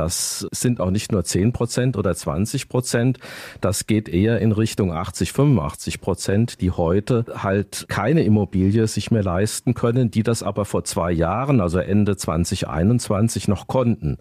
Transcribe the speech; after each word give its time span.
Das 0.00 0.48
sind 0.50 0.80
auch 0.80 0.90
nicht 0.90 1.12
nur 1.12 1.24
10 1.24 1.52
Prozent 1.52 1.98
oder 1.98 2.14
20 2.14 2.70
Prozent. 2.70 3.18
Das 3.60 3.86
geht 3.86 4.08
eher 4.08 4.38
in 4.38 4.52
Richtung 4.52 4.94
80, 4.94 5.30
85 5.30 6.00
Prozent, 6.00 6.62
die 6.62 6.70
heute 6.70 7.26
halt 7.34 7.84
keine 7.90 8.22
Immobilie 8.22 8.86
sich 8.86 9.10
mehr 9.10 9.22
leisten 9.22 9.74
können, 9.74 10.10
die 10.10 10.22
das 10.22 10.42
aber 10.42 10.64
vor 10.64 10.84
zwei 10.84 11.12
Jahren, 11.12 11.60
also 11.60 11.80
Ende 11.80 12.16
2021 12.16 13.46
noch 13.46 13.66
konnten. 13.66 14.16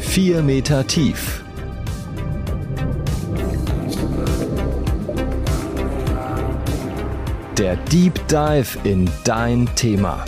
Vier 0.00 0.42
Meter 0.42 0.86
tief 0.86 1.42
Der 7.60 7.76
Deep 7.76 8.26
Dive 8.26 8.78
in 8.84 9.06
dein 9.24 9.68
Thema. 9.76 10.24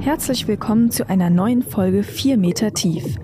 Herzlich 0.00 0.48
willkommen 0.48 0.90
zu 0.90 1.08
einer 1.08 1.30
neuen 1.30 1.62
Folge 1.62 2.02
4 2.02 2.36
Meter 2.36 2.74
tief. 2.74 3.14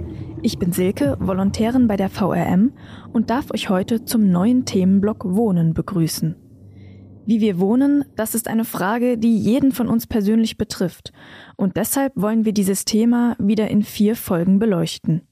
Ich 0.40 0.56
bin 0.60 0.70
Silke, 0.70 1.16
Volontärin 1.18 1.88
bei 1.88 1.96
der 1.96 2.08
VRM 2.08 2.74
und 3.12 3.28
darf 3.28 3.50
euch 3.50 3.70
heute 3.70 4.04
zum 4.04 4.30
neuen 4.30 4.66
Themenblock 4.66 5.24
Wohnen 5.34 5.74
begrüßen. 5.74 6.36
Wie 7.26 7.40
wir 7.40 7.58
wohnen, 7.58 8.04
das 8.14 8.36
ist 8.36 8.46
eine 8.46 8.64
Frage, 8.64 9.18
die 9.18 9.36
jeden 9.36 9.72
von 9.72 9.88
uns 9.88 10.06
persönlich 10.06 10.56
betrifft 10.56 11.12
und 11.56 11.76
deshalb 11.76 12.12
wollen 12.14 12.45
wir 12.45 12.52
dieses 12.52 12.84
Thema 12.84 13.34
wieder 13.40 13.66
in 13.66 13.82
vier 13.82 14.14
Folgen 14.14 14.60
beleuchten. 14.60 15.22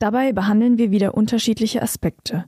Dabei 0.00 0.32
behandeln 0.32 0.78
wir 0.78 0.90
wieder 0.90 1.14
unterschiedliche 1.14 1.80
Aspekte. 1.80 2.46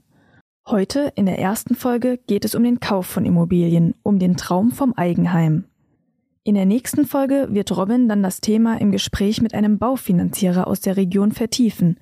Heute 0.65 1.11
in 1.15 1.25
der 1.25 1.39
ersten 1.39 1.75
Folge 1.75 2.17
geht 2.25 2.45
es 2.45 2.55
um 2.55 2.63
den 2.63 2.79
Kauf 2.79 3.05
von 3.05 3.25
Immobilien, 3.25 3.95
um 4.01 4.17
den 4.17 4.37
Traum 4.37 4.71
vom 4.71 4.93
Eigenheim. 4.93 5.65
In 6.45 6.55
der 6.55 6.65
nächsten 6.65 7.05
Folge 7.05 7.49
wird 7.51 7.75
Robin 7.75 8.07
dann 8.07 8.23
das 8.23 8.39
Thema 8.39 8.79
im 8.79 8.93
Gespräch 8.93 9.41
mit 9.41 9.53
einem 9.53 9.77
Baufinanzierer 9.77 10.65
aus 10.65 10.79
der 10.79 10.95
Region 10.95 11.33
vertiefen. 11.33 11.99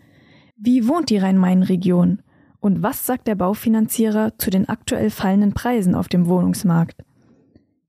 Wie 0.58 0.88
wohnt 0.88 1.10
die 1.10 1.18
Rhein-Main-Region? 1.18 2.22
Und 2.60 2.84
was 2.84 3.08
sagt 3.08 3.28
der 3.28 3.34
Baufinanzierer 3.34 4.38
zu 4.38 4.52
den 4.52 4.70
aktuell 4.70 5.10
fallenden 5.10 5.54
Preisen 5.54 5.96
auf 5.96 6.08
dem 6.08 6.28
Wohnungsmarkt? 6.28 7.02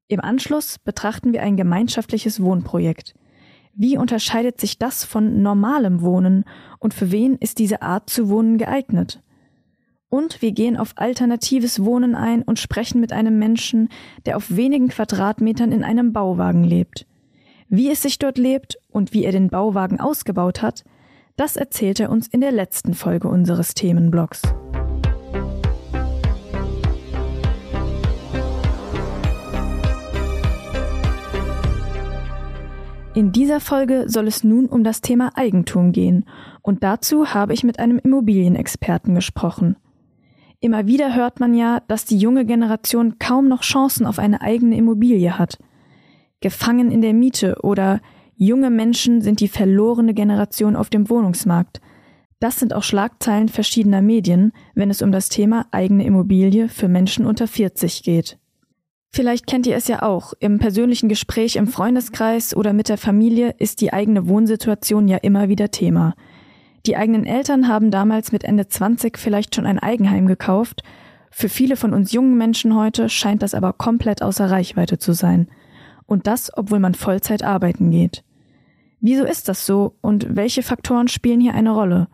Im 0.08 0.20
Anschluss 0.20 0.78
betrachten 0.78 1.34
wir 1.34 1.42
ein 1.42 1.58
gemeinschaftliches 1.58 2.42
Wohnprojekt. 2.42 3.14
Wie 3.74 3.98
unterscheidet 3.98 4.58
sich 4.58 4.78
das 4.78 5.04
von 5.04 5.42
normalem 5.42 6.00
Wohnen 6.00 6.44
und 6.78 6.94
für 6.94 7.12
wen 7.12 7.36
ist 7.36 7.58
diese 7.58 7.82
Art 7.82 8.08
zu 8.08 8.30
wohnen 8.30 8.56
geeignet? 8.56 9.22
Und 10.12 10.42
wir 10.42 10.52
gehen 10.52 10.76
auf 10.76 10.92
alternatives 10.96 11.82
Wohnen 11.82 12.14
ein 12.14 12.42
und 12.42 12.58
sprechen 12.58 13.00
mit 13.00 13.14
einem 13.14 13.38
Menschen, 13.38 13.88
der 14.26 14.36
auf 14.36 14.54
wenigen 14.54 14.88
Quadratmetern 14.88 15.72
in 15.72 15.82
einem 15.82 16.12
Bauwagen 16.12 16.64
lebt. 16.64 17.06
Wie 17.70 17.90
es 17.90 18.02
sich 18.02 18.18
dort 18.18 18.36
lebt 18.36 18.76
und 18.90 19.14
wie 19.14 19.24
er 19.24 19.32
den 19.32 19.48
Bauwagen 19.48 20.00
ausgebaut 20.00 20.60
hat, 20.60 20.84
das 21.36 21.56
erzählt 21.56 21.98
er 21.98 22.10
uns 22.10 22.28
in 22.28 22.42
der 22.42 22.52
letzten 22.52 22.92
Folge 22.92 23.26
unseres 23.26 23.72
Themenblocks. 23.72 24.42
In 33.14 33.32
dieser 33.32 33.60
Folge 33.60 34.04
soll 34.08 34.26
es 34.26 34.44
nun 34.44 34.66
um 34.66 34.84
das 34.84 35.00
Thema 35.00 35.32
Eigentum 35.36 35.92
gehen, 35.92 36.26
und 36.60 36.84
dazu 36.84 37.32
habe 37.32 37.54
ich 37.54 37.64
mit 37.64 37.78
einem 37.78 37.98
Immobilienexperten 37.98 39.14
gesprochen. 39.14 39.76
Immer 40.62 40.86
wieder 40.86 41.16
hört 41.16 41.40
man 41.40 41.54
ja, 41.54 41.82
dass 41.88 42.04
die 42.04 42.16
junge 42.16 42.46
Generation 42.46 43.18
kaum 43.18 43.48
noch 43.48 43.62
Chancen 43.62 44.06
auf 44.06 44.20
eine 44.20 44.42
eigene 44.42 44.76
Immobilie 44.76 45.36
hat. 45.36 45.58
Gefangen 46.40 46.92
in 46.92 47.00
der 47.00 47.14
Miete 47.14 47.56
oder 47.62 48.00
junge 48.36 48.70
Menschen 48.70 49.22
sind 49.22 49.40
die 49.40 49.48
verlorene 49.48 50.14
Generation 50.14 50.76
auf 50.76 50.88
dem 50.88 51.10
Wohnungsmarkt. 51.10 51.80
Das 52.38 52.60
sind 52.60 52.74
auch 52.74 52.84
Schlagzeilen 52.84 53.48
verschiedener 53.48 54.02
Medien, 54.02 54.52
wenn 54.76 54.88
es 54.88 55.02
um 55.02 55.10
das 55.10 55.28
Thema 55.28 55.66
eigene 55.72 56.04
Immobilie 56.04 56.68
für 56.68 56.86
Menschen 56.86 57.26
unter 57.26 57.48
40 57.48 58.04
geht. 58.04 58.38
Vielleicht 59.10 59.48
kennt 59.48 59.66
ihr 59.66 59.74
es 59.74 59.88
ja 59.88 60.02
auch. 60.02 60.32
Im 60.38 60.60
persönlichen 60.60 61.08
Gespräch 61.08 61.56
im 61.56 61.66
Freundeskreis 61.66 62.54
oder 62.54 62.72
mit 62.72 62.88
der 62.88 62.98
Familie 62.98 63.56
ist 63.58 63.80
die 63.80 63.92
eigene 63.92 64.28
Wohnsituation 64.28 65.08
ja 65.08 65.16
immer 65.16 65.48
wieder 65.48 65.72
Thema. 65.72 66.14
Die 66.86 66.96
eigenen 66.96 67.24
Eltern 67.24 67.68
haben 67.68 67.90
damals 67.90 68.32
mit 68.32 68.44
Ende 68.44 68.66
20 68.66 69.16
vielleicht 69.18 69.54
schon 69.54 69.66
ein 69.66 69.78
Eigenheim 69.78 70.26
gekauft. 70.26 70.82
Für 71.30 71.48
viele 71.48 71.76
von 71.76 71.92
uns 71.94 72.12
jungen 72.12 72.36
Menschen 72.36 72.74
heute 72.74 73.08
scheint 73.08 73.42
das 73.42 73.54
aber 73.54 73.72
komplett 73.72 74.22
außer 74.22 74.50
Reichweite 74.50 74.98
zu 74.98 75.12
sein. 75.12 75.48
Und 76.06 76.26
das, 76.26 76.50
obwohl 76.56 76.80
man 76.80 76.94
Vollzeit 76.94 77.44
arbeiten 77.44 77.90
geht. 77.90 78.24
Wieso 79.00 79.24
ist 79.24 79.48
das 79.48 79.64
so 79.64 79.96
und 80.00 80.36
welche 80.36 80.62
Faktoren 80.62 81.08
spielen 81.08 81.40
hier 81.40 81.54
eine 81.54 81.70
Rolle? 81.70 82.08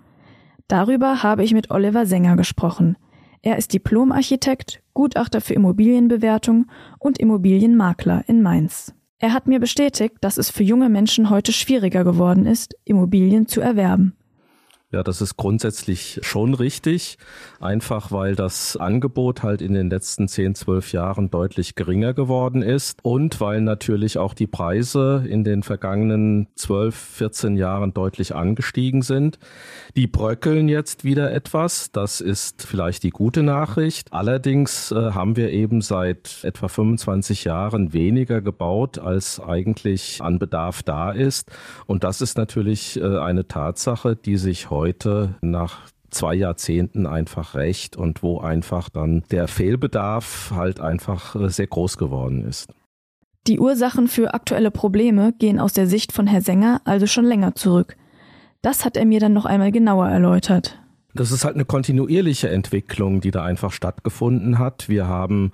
Darüber 0.69 1.23
habe 1.23 1.43
ich 1.43 1.55
mit 1.55 1.71
Oliver 1.71 2.05
Sänger 2.07 2.37
gesprochen. 2.37 2.97
Er 3.41 3.57
ist 3.57 3.73
Diplomarchitekt, 3.73 4.83
Gutachter 4.93 5.41
für 5.41 5.55
Immobilienbewertung 5.55 6.67
und 6.99 7.19
Immobilienmakler 7.19 8.25
in 8.27 8.43
Mainz. 8.43 8.95
Er 9.19 9.33
hat 9.33 9.47
mir 9.47 9.61
bestätigt, 9.61 10.17
dass 10.21 10.37
es 10.39 10.51
für 10.51 10.63
junge 10.63 10.89
Menschen 10.89 11.31
heute 11.31 11.53
schwieriger 11.53 12.05
geworden 12.05 12.47
ist, 12.47 12.77
Immobilien 12.85 13.47
zu 13.49 13.61
erwerben. 13.61 14.18
Ja, 14.91 15.03
das 15.03 15.21
ist 15.21 15.37
grundsätzlich 15.37 16.19
schon 16.23 16.55
richtig, 16.55 17.19
einfach 17.61 18.11
weil 18.11 18.35
das 18.35 18.75
Angebot 18.79 19.43
halt 19.43 19.61
in 19.61 19.75
den 19.75 19.91
letzten 19.91 20.29
10, 20.29 20.55
12 20.55 20.93
Jahren 20.93 21.31
deutlich 21.31 21.75
geringer 21.75 22.15
geworden 22.15 22.63
ist 22.63 23.01
und 23.05 23.39
weil 23.39 23.61
natürlich 23.61 24.17
auch 24.17 24.33
die 24.33 24.47
Preise 24.47 25.27
in 25.29 25.45
den 25.45 25.63
vergangenen 25.63 26.49
12, 26.55 26.95
14 26.95 27.57
Jahren 27.57 27.93
deutlich 27.93 28.35
angestiegen 28.35 29.03
sind. 29.03 29.39
Die 29.95 30.07
bröckeln 30.07 30.71
jetzt 30.71 31.05
wieder 31.05 31.33
etwas, 31.35 31.93
das 31.93 32.23
ist 32.23 32.63
vielleicht 32.63 33.03
die 33.03 33.11
gute 33.11 33.43
Nachricht. 33.43 34.15
Allerdings 34.15 34.91
äh, 34.91 35.11
haben 35.11 35.37
wir 35.37 35.51
eben 35.51 35.83
seit 35.83 36.43
etwa 36.45 36.69
25 36.69 37.45
Jahren 37.45 37.93
weniger 37.93 38.41
gebaut, 38.41 38.99
als 38.99 39.39
eigentlich 39.39 40.23
an 40.23 40.39
Bedarf 40.39 40.83
da 40.83 41.13
ist 41.13 41.51
und 41.85 42.05
das 42.05 42.23
ist 42.23 42.39
natürlich 42.39 42.99
äh, 42.99 43.19
eine 43.19 43.49
Tatsache, 43.49 44.17
die 44.17 44.39
sich 44.39 44.71
nach 45.41 45.81
zwei 46.11 46.35
Jahrzehnten 46.35 47.07
einfach 47.07 47.55
recht 47.55 47.97
und 47.97 48.23
wo 48.23 48.39
einfach 48.41 48.89
dann 48.89 49.23
der 49.31 49.49
Fehlbedarf 49.49 50.53
halt 50.55 50.81
einfach 50.81 51.37
äh, 51.37 51.49
sehr 51.51 51.67
groß 51.67 51.99
geworden 51.99 52.45
ist. 52.45 52.73
Die 53.47 53.59
Ursachen 53.59 54.09
für 54.09 54.35
aktuelle 54.35 54.71
Probleme 54.71 55.33
gehen 55.33 55.59
aus 55.59 55.73
der 55.73 55.87
Sicht 55.87 56.13
von 56.13 56.27
Herr 56.27 56.43
Sänger 56.43 56.81
also 56.85 57.07
schon 57.07 57.25
länger 57.25 57.55
zurück. 57.55 57.97
Das 58.63 58.85
hat 58.85 58.97
er 58.97 59.05
mir 59.05 59.21
dann 59.21 59.33
noch 59.33 59.45
einmal 59.45 59.73
genauer 59.73 60.09
erläutert. 60.09 60.79
Das 61.15 61.33
ist 61.33 61.45
halt 61.45 61.55
eine 61.55 61.65
kontinuierliche 61.65 62.51
Entwicklung, 62.51 63.21
die 63.21 63.31
da 63.31 63.45
einfach 63.45 63.73
stattgefunden 63.73 64.59
hat. 64.59 64.89
Wir 64.89 65.07
haben 65.07 65.53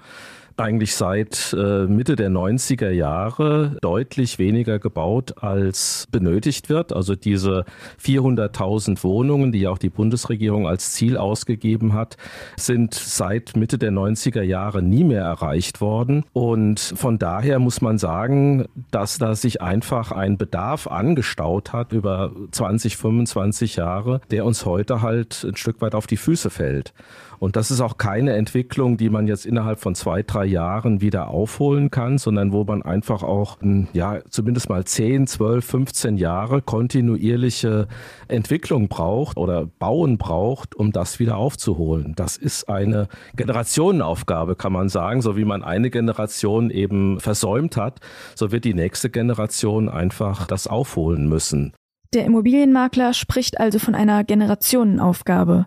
eigentlich 0.56 0.94
seit 0.94 1.54
äh, 1.58 1.86
Mitte 1.86 2.16
der 2.16 2.30
90er 2.30 2.90
Jahre 2.90 3.76
deutlich 3.80 4.38
weniger 4.38 4.78
gebaut, 4.78 5.42
als 5.42 6.06
benötigt 6.10 6.68
wird. 6.68 6.92
Also 6.92 7.16
diese 7.16 7.64
400.000 8.02 9.02
Wohnungen, 9.02 9.52
die 9.52 9.66
auch 9.66 9.78
die 9.78 9.90
Bundesregierung 9.90 10.68
als 10.68 10.92
Ziel 10.92 11.16
ausgegeben 11.16 11.92
hat, 11.92 12.16
sind 12.56 12.94
seit 12.94 13.56
Mitte 13.56 13.78
der 13.78 13.90
90er 13.90 14.42
Jahre 14.42 14.82
nie 14.82 15.04
mehr 15.04 15.22
erreicht 15.22 15.80
worden. 15.80 16.24
Und 16.32 16.80
von 16.80 17.18
daher 17.18 17.58
muss 17.58 17.80
man 17.80 17.98
sagen, 17.98 18.66
dass 18.90 19.18
da 19.18 19.34
sich 19.34 19.60
einfach 19.60 20.12
ein 20.12 20.38
Bedarf 20.38 20.86
angestaut 20.86 21.72
hat 21.72 21.92
über 21.92 22.32
20, 22.52 22.96
25 22.96 23.76
Jahre, 23.76 24.20
der 24.30 24.44
uns 24.44 24.64
heute 24.64 25.02
halt 25.02 25.44
ein 25.44 25.56
Stück 25.56 25.80
weit 25.80 25.94
auf 25.94 26.06
die 26.06 26.16
Füße 26.16 26.50
fällt. 26.50 26.92
Und 27.38 27.56
das 27.56 27.70
ist 27.70 27.80
auch 27.80 27.98
keine 27.98 28.34
Entwicklung, 28.34 28.96
die 28.96 29.10
man 29.10 29.26
jetzt 29.26 29.46
innerhalb 29.46 29.80
von 29.80 29.94
zwei, 29.94 30.22
drei 30.22 30.44
Jahren 30.44 31.00
wieder 31.00 31.28
aufholen 31.28 31.90
kann, 31.90 32.18
sondern 32.18 32.52
wo 32.52 32.64
man 32.64 32.82
einfach 32.82 33.22
auch, 33.22 33.60
hm, 33.60 33.88
ja, 33.92 34.20
zumindest 34.28 34.68
mal 34.68 34.84
10, 34.84 35.26
12, 35.26 35.64
15 35.64 36.16
Jahre 36.16 36.62
kontinuierliche 36.62 37.88
Entwicklung 38.28 38.88
braucht 38.88 39.36
oder 39.36 39.66
Bauen 39.66 40.18
braucht, 40.18 40.74
um 40.74 40.92
das 40.92 41.18
wieder 41.18 41.36
aufzuholen. 41.36 42.14
Das 42.16 42.36
ist 42.36 42.68
eine 42.68 43.08
Generationenaufgabe, 43.36 44.56
kann 44.56 44.72
man 44.72 44.88
sagen. 44.88 45.22
So 45.22 45.36
wie 45.36 45.44
man 45.44 45.62
eine 45.62 45.90
Generation 45.90 46.70
eben 46.70 47.20
versäumt 47.20 47.76
hat, 47.76 48.00
so 48.34 48.52
wird 48.52 48.64
die 48.64 48.74
nächste 48.74 49.10
Generation 49.10 49.88
einfach 49.88 50.46
das 50.46 50.66
aufholen 50.66 51.28
müssen. 51.28 51.72
Der 52.14 52.24
Immobilienmakler 52.26 53.12
spricht 53.12 53.58
also 53.58 53.80
von 53.80 53.96
einer 53.96 54.22
Generationenaufgabe. 54.22 55.66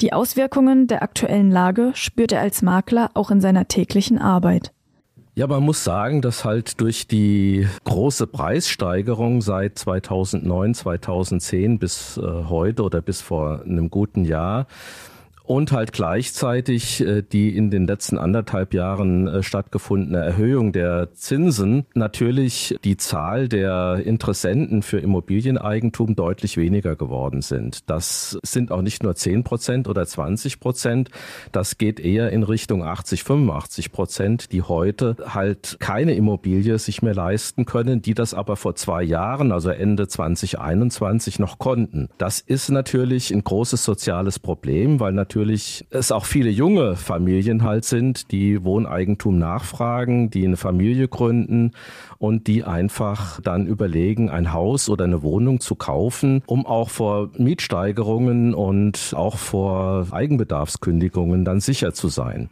Die 0.00 0.12
Auswirkungen 0.12 0.86
der 0.86 1.02
aktuellen 1.02 1.50
Lage 1.50 1.92
spürt 1.94 2.32
er 2.32 2.40
als 2.40 2.62
Makler 2.62 3.10
auch 3.14 3.30
in 3.30 3.40
seiner 3.40 3.68
täglichen 3.68 4.18
Arbeit. 4.18 4.72
Ja, 5.36 5.48
man 5.48 5.64
muss 5.64 5.82
sagen, 5.82 6.22
dass 6.22 6.44
halt 6.44 6.80
durch 6.80 7.08
die 7.08 7.66
große 7.82 8.28
Preissteigerung 8.28 9.42
seit 9.42 9.78
2009, 9.78 10.74
2010 10.74 11.78
bis 11.80 12.16
äh, 12.16 12.22
heute 12.22 12.84
oder 12.84 13.02
bis 13.02 13.20
vor 13.20 13.62
einem 13.62 13.90
guten 13.90 14.24
Jahr 14.24 14.68
und 15.46 15.72
halt 15.72 15.92
gleichzeitig 15.92 17.02
äh, 17.02 17.22
die 17.22 17.54
in 17.54 17.70
den 17.70 17.86
letzten 17.86 18.16
anderthalb 18.16 18.72
Jahren 18.72 19.28
äh, 19.28 19.42
stattgefundene 19.42 20.18
Erhöhung 20.18 20.72
der 20.72 21.12
Zinsen 21.12 21.84
natürlich 21.94 22.74
die 22.82 22.96
Zahl 22.96 23.48
der 23.48 24.00
Interessenten 24.04 24.82
für 24.82 24.98
Immobilieneigentum 24.98 26.16
deutlich 26.16 26.56
weniger 26.56 26.96
geworden 26.96 27.42
sind. 27.42 27.90
Das 27.90 28.38
sind 28.42 28.72
auch 28.72 28.80
nicht 28.80 29.02
nur 29.02 29.14
10 29.14 29.44
Prozent 29.44 29.86
oder 29.86 30.06
20 30.06 30.60
Prozent, 30.60 31.10
das 31.52 31.76
geht 31.76 32.00
eher 32.00 32.30
in 32.30 32.42
Richtung 32.42 32.82
80, 32.82 33.22
85 33.22 33.92
Prozent, 33.92 34.52
die 34.52 34.62
heute 34.62 35.16
halt 35.26 35.76
keine 35.78 36.14
Immobilie 36.14 36.78
sich 36.78 37.02
mehr 37.02 37.14
leisten 37.14 37.66
können, 37.66 38.00
die 38.00 38.14
das 38.14 38.32
aber 38.32 38.56
vor 38.56 38.76
zwei 38.76 39.02
Jahren, 39.02 39.52
also 39.52 39.68
Ende 39.68 40.08
2021 40.08 41.38
noch 41.38 41.58
konnten. 41.58 42.08
Das 42.16 42.40
ist 42.40 42.70
natürlich 42.70 43.30
ein 43.30 43.44
großes 43.44 43.84
soziales 43.84 44.38
Problem, 44.38 45.00
weil 45.00 45.12
natürlich 45.12 45.33
natürlich 45.34 45.84
es 45.90 46.12
auch 46.12 46.26
viele 46.26 46.48
junge 46.48 46.94
Familien 46.94 47.64
halt 47.64 47.84
sind, 47.84 48.30
die 48.30 48.62
Wohneigentum 48.62 49.36
nachfragen, 49.36 50.30
die 50.30 50.46
eine 50.46 50.56
Familie 50.56 51.08
gründen 51.08 51.72
und 52.18 52.46
die 52.46 52.62
einfach 52.62 53.40
dann 53.40 53.66
überlegen, 53.66 54.30
ein 54.30 54.52
Haus 54.52 54.88
oder 54.88 55.06
eine 55.06 55.24
Wohnung 55.24 55.58
zu 55.58 55.74
kaufen, 55.74 56.44
um 56.46 56.66
auch 56.66 56.88
vor 56.88 57.30
Mietsteigerungen 57.36 58.54
und 58.54 59.12
auch 59.16 59.36
vor 59.36 60.06
Eigenbedarfskündigungen 60.12 61.44
dann 61.44 61.58
sicher 61.58 61.92
zu 61.94 62.06
sein. 62.06 62.48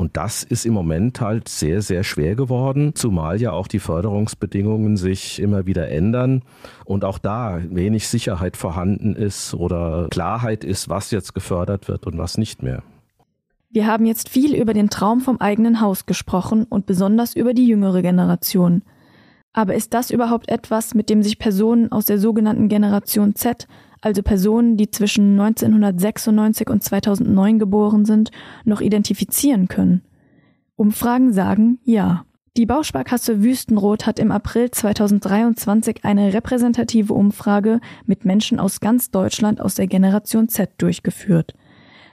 Und 0.00 0.16
das 0.16 0.44
ist 0.44 0.64
im 0.64 0.72
Moment 0.72 1.20
halt 1.20 1.46
sehr, 1.50 1.82
sehr 1.82 2.04
schwer 2.04 2.34
geworden, 2.34 2.94
zumal 2.94 3.38
ja 3.38 3.52
auch 3.52 3.66
die 3.66 3.80
Förderungsbedingungen 3.80 4.96
sich 4.96 5.38
immer 5.38 5.66
wieder 5.66 5.90
ändern 5.90 6.40
und 6.86 7.04
auch 7.04 7.18
da 7.18 7.60
wenig 7.68 8.08
Sicherheit 8.08 8.56
vorhanden 8.56 9.14
ist 9.14 9.52
oder 9.52 10.08
Klarheit 10.10 10.64
ist, 10.64 10.88
was 10.88 11.10
jetzt 11.10 11.34
gefördert 11.34 11.86
wird 11.86 12.06
und 12.06 12.16
was 12.16 12.38
nicht 12.38 12.62
mehr. 12.62 12.82
Wir 13.68 13.86
haben 13.86 14.06
jetzt 14.06 14.30
viel 14.30 14.54
über 14.54 14.72
den 14.72 14.88
Traum 14.88 15.20
vom 15.20 15.38
eigenen 15.38 15.82
Haus 15.82 16.06
gesprochen 16.06 16.64
und 16.64 16.86
besonders 16.86 17.36
über 17.36 17.52
die 17.52 17.66
jüngere 17.66 18.00
Generation. 18.00 18.80
Aber 19.52 19.74
ist 19.74 19.92
das 19.92 20.10
überhaupt 20.10 20.48
etwas, 20.48 20.94
mit 20.94 21.10
dem 21.10 21.22
sich 21.22 21.38
Personen 21.38 21.92
aus 21.92 22.06
der 22.06 22.18
sogenannten 22.18 22.70
Generation 22.70 23.34
Z 23.34 23.68
also 24.00 24.22
Personen, 24.22 24.76
die 24.76 24.90
zwischen 24.90 25.38
1996 25.38 26.68
und 26.70 26.82
2009 26.82 27.58
geboren 27.58 28.04
sind, 28.04 28.30
noch 28.64 28.80
identifizieren 28.80 29.68
können? 29.68 30.02
Umfragen 30.76 31.32
sagen 31.32 31.78
ja. 31.84 32.24
Die 32.56 32.66
Bausparkasse 32.66 33.44
Wüstenrot 33.44 34.06
hat 34.06 34.18
im 34.18 34.32
April 34.32 34.70
2023 34.70 36.04
eine 36.04 36.32
repräsentative 36.32 37.14
Umfrage 37.14 37.80
mit 38.06 38.24
Menschen 38.24 38.58
aus 38.58 38.80
ganz 38.80 39.10
Deutschland 39.10 39.60
aus 39.60 39.76
der 39.76 39.86
Generation 39.86 40.48
Z 40.48 40.70
durchgeführt. 40.78 41.54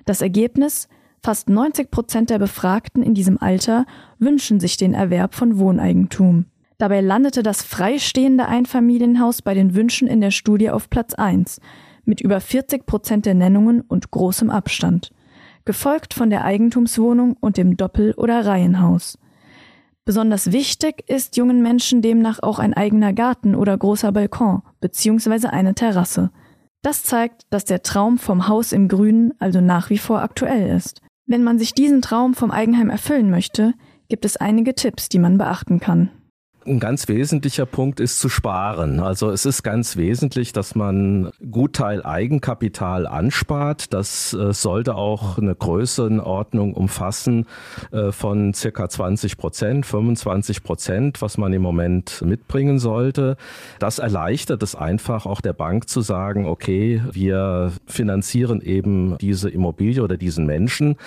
Das 0.05 0.21
Ergebnis? 0.21 0.89
Fast 1.23 1.49
90 1.49 1.89
Prozent 1.89 2.29
der 2.29 2.39
Befragten 2.39 3.01
in 3.01 3.15
diesem 3.15 3.41
Alter 3.41 3.85
wünschen 4.19 4.59
sich 4.59 4.77
den 4.77 4.93
Erwerb 4.93 5.33
von 5.33 5.57
Wohneigentum. 5.57 6.45
Dabei 6.77 7.01
landete 7.01 7.41
das 7.41 7.63
freistehende 7.63 8.47
Einfamilienhaus 8.47 9.41
bei 9.41 9.55
den 9.55 9.73
Wünschen 9.73 10.07
in 10.07 10.21
der 10.21 10.29
Studie 10.29 10.69
auf 10.69 10.89
Platz 10.89 11.15
1 11.15 11.59
mit 12.05 12.21
über 12.21 12.39
40 12.39 12.85
Prozent 12.85 13.25
der 13.25 13.33
Nennungen 13.33 13.81
und 13.81 14.11
großem 14.11 14.49
Abstand, 14.49 15.11
gefolgt 15.65 16.13
von 16.13 16.29
der 16.29 16.45
Eigentumswohnung 16.45 17.35
und 17.39 17.57
dem 17.57 17.77
Doppel- 17.77 18.13
oder 18.13 18.45
Reihenhaus. 18.45 19.17
Besonders 20.05 20.51
wichtig 20.53 21.03
ist 21.09 21.35
jungen 21.35 21.61
Menschen 21.61 22.01
demnach 22.01 22.41
auch 22.41 22.59
ein 22.59 22.73
eigener 22.73 23.11
Garten 23.11 23.55
oder 23.55 23.77
großer 23.77 24.11
Balkon 24.11 24.61
bzw. 24.79 25.47
eine 25.47 25.73
Terrasse. 25.73 26.31
Das 26.83 27.03
zeigt, 27.03 27.47
dass 27.49 27.65
der 27.65 27.81
Traum 27.81 28.17
vom 28.19 28.47
Haus 28.47 28.71
im 28.71 28.87
Grünen 28.87 29.33
also 29.39 29.59
nach 29.59 29.89
wie 29.89 29.97
vor 29.97 30.21
aktuell 30.21 30.69
ist. 30.69 31.01
Wenn 31.25 31.43
man 31.43 31.59
sich 31.59 31.73
diesen 31.73 32.01
Traum 32.01 32.35
vom 32.35 32.51
Eigenheim 32.51 32.89
erfüllen 32.89 33.29
möchte, 33.29 33.73
gibt 34.07 34.23
es 34.23 34.37
einige 34.37 34.75
Tipps, 34.75 35.09
die 35.09 35.19
man 35.19 35.37
beachten 35.37 35.81
kann 35.81 36.11
ein 36.67 36.79
ganz 36.79 37.07
wesentlicher 37.07 37.65
Punkt 37.65 37.99
ist 37.99 38.19
zu 38.19 38.29
sparen. 38.29 38.99
Also 38.99 39.29
es 39.29 39.45
ist 39.45 39.63
ganz 39.63 39.97
wesentlich, 39.97 40.53
dass 40.53 40.75
man 40.75 41.31
Gutteil 41.51 42.05
Eigenkapital 42.05 43.07
anspart. 43.07 43.93
Das 43.93 44.33
äh, 44.33 44.53
sollte 44.53 44.95
auch 44.95 45.37
eine 45.37 45.55
Größenordnung 45.55 46.73
umfassen 46.73 47.45
äh, 47.91 48.11
von 48.11 48.53
circa 48.53 48.89
20 48.89 49.37
Prozent, 49.37 49.85
25 49.85 50.63
Prozent, 50.63 51.21
was 51.21 51.37
man 51.37 51.53
im 51.53 51.61
Moment 51.61 52.21
mitbringen 52.21 52.79
sollte. 52.79 53.37
Das 53.79 53.99
erleichtert 53.99 54.61
es 54.63 54.75
einfach 54.75 55.25
auch 55.25 55.41
der 55.41 55.53
Bank 55.53 55.89
zu 55.89 56.01
sagen, 56.01 56.45
okay, 56.45 57.01
wir 57.11 57.71
finanzieren 57.85 58.61
eben 58.61 59.17
diese 59.19 59.49
Immobilie 59.49 60.03
oder 60.03 60.17
diesen 60.17 60.45
Menschen 60.45 60.97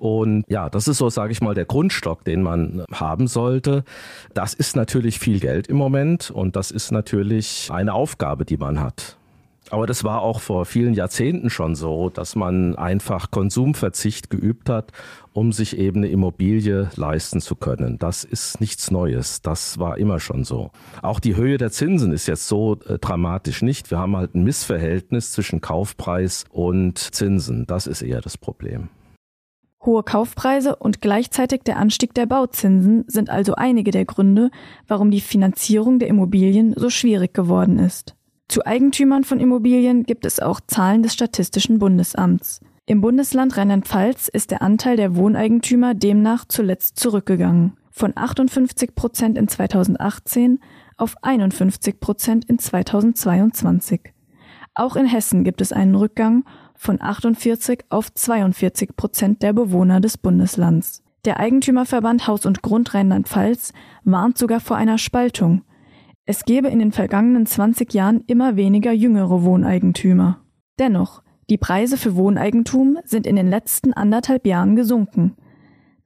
und 0.00 0.44
ja, 0.48 0.70
das 0.70 0.88
ist 0.88 0.96
so, 0.96 1.10
sage 1.10 1.30
ich 1.30 1.42
mal, 1.42 1.54
der 1.54 1.66
Grundstock, 1.66 2.24
den 2.24 2.42
man 2.42 2.84
haben 2.90 3.26
sollte. 3.26 3.84
Das 4.32 4.54
ist 4.54 4.74
natürlich 4.74 5.18
viel 5.18 5.40
Geld 5.40 5.66
im 5.66 5.76
Moment 5.76 6.30
und 6.30 6.56
das 6.56 6.70
ist 6.70 6.90
natürlich 6.90 7.68
eine 7.70 7.92
Aufgabe, 7.92 8.46
die 8.46 8.56
man 8.56 8.80
hat. 8.80 9.18
Aber 9.68 9.86
das 9.86 10.02
war 10.02 10.22
auch 10.22 10.40
vor 10.40 10.64
vielen 10.64 10.94
Jahrzehnten 10.94 11.50
schon 11.50 11.74
so, 11.74 12.08
dass 12.08 12.34
man 12.34 12.76
einfach 12.76 13.30
Konsumverzicht 13.30 14.30
geübt 14.30 14.70
hat, 14.70 14.90
um 15.34 15.52
sich 15.52 15.76
eben 15.76 15.98
eine 15.98 16.08
Immobilie 16.08 16.88
leisten 16.96 17.42
zu 17.42 17.54
können. 17.54 17.98
Das 17.98 18.24
ist 18.24 18.58
nichts 18.58 18.90
Neues. 18.90 19.42
Das 19.42 19.78
war 19.78 19.98
immer 19.98 20.18
schon 20.18 20.44
so. 20.44 20.70
Auch 21.02 21.20
die 21.20 21.36
Höhe 21.36 21.58
der 21.58 21.70
Zinsen 21.70 22.12
ist 22.12 22.26
jetzt 22.26 22.48
so 22.48 22.78
äh, 22.86 22.98
dramatisch 22.98 23.60
nicht. 23.60 23.90
Wir 23.90 23.98
haben 23.98 24.16
halt 24.16 24.34
ein 24.34 24.44
Missverhältnis 24.44 25.32
zwischen 25.32 25.60
Kaufpreis 25.60 26.46
und 26.50 26.98
Zinsen. 26.98 27.66
Das 27.66 27.86
ist 27.86 28.00
eher 28.00 28.22
das 28.22 28.38
Problem. 28.38 28.88
Hohe 29.84 30.02
Kaufpreise 30.02 30.76
und 30.76 31.00
gleichzeitig 31.00 31.62
der 31.62 31.78
Anstieg 31.78 32.12
der 32.12 32.26
Bauzinsen 32.26 33.04
sind 33.06 33.30
also 33.30 33.54
einige 33.54 33.90
der 33.90 34.04
Gründe, 34.04 34.50
warum 34.86 35.10
die 35.10 35.22
Finanzierung 35.22 35.98
der 35.98 36.08
Immobilien 36.08 36.74
so 36.76 36.90
schwierig 36.90 37.32
geworden 37.32 37.78
ist. 37.78 38.14
Zu 38.48 38.66
Eigentümern 38.66 39.24
von 39.24 39.40
Immobilien 39.40 40.02
gibt 40.02 40.26
es 40.26 40.40
auch 40.40 40.60
Zahlen 40.66 41.02
des 41.02 41.14
Statistischen 41.14 41.78
Bundesamts. 41.78 42.60
Im 42.84 43.00
Bundesland 43.00 43.56
Rheinland-Pfalz 43.56 44.28
ist 44.28 44.50
der 44.50 44.60
Anteil 44.60 44.96
der 44.96 45.16
Wohneigentümer 45.16 45.94
demnach 45.94 46.44
zuletzt 46.46 46.98
zurückgegangen. 46.98 47.76
Von 47.90 48.12
58 48.16 48.94
Prozent 48.94 49.38
in 49.38 49.48
2018 49.48 50.58
auf 50.96 51.14
51 51.22 52.00
Prozent 52.00 52.44
in 52.46 52.58
2022. 52.58 54.12
Auch 54.74 54.96
in 54.96 55.06
Hessen 55.06 55.44
gibt 55.44 55.60
es 55.60 55.72
einen 55.72 55.94
Rückgang 55.94 56.44
von 56.80 56.98
48 56.98 57.80
auf 57.90 58.10
42 58.14 58.96
Prozent 58.96 59.42
der 59.42 59.52
Bewohner 59.52 60.00
des 60.00 60.16
Bundeslands. 60.16 61.02
Der 61.26 61.38
Eigentümerverband 61.38 62.26
Haus 62.26 62.46
und 62.46 62.62
Grund 62.62 62.94
Rheinland-Pfalz 62.94 63.74
warnt 64.04 64.38
sogar 64.38 64.60
vor 64.60 64.78
einer 64.78 64.96
Spaltung. 64.96 65.60
Es 66.24 66.46
gebe 66.46 66.68
in 66.68 66.78
den 66.78 66.92
vergangenen 66.92 67.44
20 67.44 67.92
Jahren 67.92 68.24
immer 68.26 68.56
weniger 68.56 68.92
jüngere 68.92 69.42
Wohneigentümer. 69.42 70.40
Dennoch, 70.78 71.22
die 71.50 71.58
Preise 71.58 71.98
für 71.98 72.16
Wohneigentum 72.16 72.96
sind 73.04 73.26
in 73.26 73.36
den 73.36 73.50
letzten 73.50 73.92
anderthalb 73.92 74.46
Jahren 74.46 74.74
gesunken. 74.74 75.36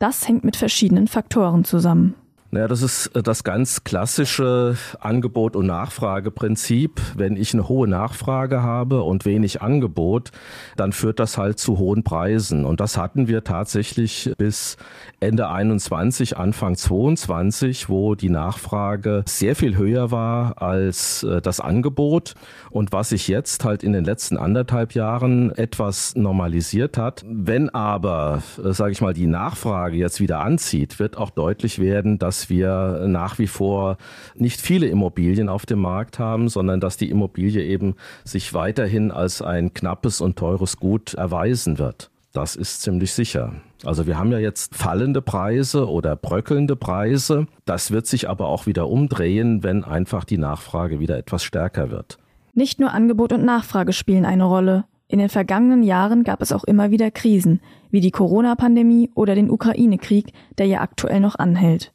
Das 0.01 0.27
hängt 0.27 0.43
mit 0.43 0.57
verschiedenen 0.57 1.07
Faktoren 1.07 1.63
zusammen. 1.63 2.17
Naja, 2.55 2.69
das 2.69 2.83
ist 2.83 3.09
äh, 3.17 3.23
das 3.25 3.43
ganz 3.43 3.83
klassische 3.83 4.77
Angebot- 5.01 5.57
und 5.57 5.67
Nachfrageprinzip. 5.67 7.01
Wenn 7.17 7.37
ich 7.37 7.53
eine 7.53 7.69
hohe 7.69 7.89
Nachfrage 7.89 8.63
habe 8.63 9.03
und 9.03 9.25
wenig 9.25 9.61
Angebot, 9.61 10.31
dann 10.77 10.93
führt 10.93 11.19
das 11.19 11.37
halt 11.37 11.59
zu 11.59 11.79
hohen 11.79 12.05
Preisen. 12.05 12.65
Und 12.65 12.79
das 12.79 12.97
hatten 12.97 13.27
wir 13.27 13.43
tatsächlich 13.43 14.31
bis 14.39 14.77
Ende 15.19 15.49
21, 15.49 16.37
Anfang 16.37 16.77
22, 16.77 17.89
wo 17.89 18.15
die 18.15 18.31
Nachfrage 18.31 19.25
sehr 19.27 19.57
viel 19.57 19.77
höher 19.77 20.13
war 20.13 20.63
als 20.63 21.25
äh, 21.25 21.43
das 21.43 21.59
Angebot. 21.59 22.35
Und 22.71 22.93
was 22.93 23.09
sich 23.09 23.27
jetzt 23.27 23.65
halt 23.65 23.83
in 23.83 23.93
den 23.93 24.05
letzten 24.05 24.37
anderthalb 24.37 24.93
Jahren 24.95 25.51
etwas 25.51 26.15
normalisiert 26.15 26.99
hat. 26.99 27.25
Wenn 27.27 27.69
aber, 27.71 28.45
äh, 28.65 28.73
sage 28.73 28.93
ich 28.93 29.01
mal, 29.01 29.13
die 29.13 29.27
Nachfrage 29.27 29.97
jetzt 29.97 30.21
wieder 30.21 30.39
anzieht, 30.39 31.01
wird 31.01 31.17
auch 31.17 31.31
deutlich 31.31 31.81
werden, 31.81 32.21
dass 32.21 32.44
wir 32.51 33.05
nach 33.07 33.39
wie 33.39 33.47
vor 33.47 33.97
nicht 34.35 34.61
viele 34.61 34.87
Immobilien 34.87 35.49
auf 35.49 35.67
dem 35.67 35.81
Markt 35.81 36.19
haben, 36.19 36.49
sondern 36.49 36.81
dass 36.81 36.97
die 36.97 37.11
Immobilie 37.11 37.63
eben 37.63 37.95
sich 38.25 38.55
weiterhin 38.55 39.11
als 39.11 39.43
ein 39.43 39.75
knappes 39.75 40.21
und 40.21 40.37
teures 40.37 40.77
Gut 40.77 41.15
erweisen 41.15 41.79
wird. 41.79 42.11
Das 42.33 42.57
ist 42.57 42.83
ziemlich 42.83 43.13
sicher. 43.13 43.53
Also 43.85 44.07
wir 44.09 44.19
haben 44.19 44.33
ja 44.33 44.39
jetzt 44.39 44.75
fallende 44.75 45.23
Preise 45.23 45.89
oder 45.89 46.17
bröckelnde 46.17 46.75
Preise. 46.75 47.47
Das 47.65 47.93
wird 47.93 48.07
sich 48.07 48.29
aber 48.29 48.49
auch 48.49 48.67
wieder 48.67 48.89
umdrehen, 48.89 49.63
wenn 49.63 49.85
einfach 49.85 50.25
die 50.25 50.39
Nachfrage 50.39 50.99
wieder 50.99 51.17
etwas 51.17 51.45
stärker 51.45 51.91
wird. 51.91 52.19
Nicht 52.53 52.81
nur 52.81 52.93
Angebot 52.93 53.33
und 53.33 53.45
Nachfrage 53.45 53.93
spielen 53.93 54.25
eine 54.25 54.45
Rolle. 54.45 54.85
In 55.07 55.19
den 55.19 55.29
vergangenen 55.29 55.83
Jahren 55.83 56.25
gab 56.25 56.41
es 56.41 56.51
auch 56.51 56.65
immer 56.65 56.91
wieder 56.91 57.11
Krisen, 57.11 57.61
wie 57.91 58.01
die 58.01 58.11
Corona-Pandemie 58.11 59.11
oder 59.15 59.37
den 59.37 59.51
Ukraine-Krieg, 59.51 60.33
der 60.59 60.67
ja 60.67 60.81
aktuell 60.81 61.21
noch 61.21 61.37
anhält. 61.37 61.93